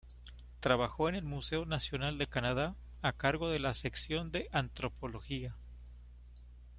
Trabajó 0.61 1.09
en 1.09 1.13
el 1.15 1.25
Museo 1.25 1.63
Nacional 1.67 2.17
de 2.17 2.25
Canadá, 2.25 2.75
a 3.03 3.13
cargo 3.13 3.49
de 3.49 3.59
la 3.59 3.75
sección 3.75 4.31
de 4.31 4.49
antropología. 4.51 5.55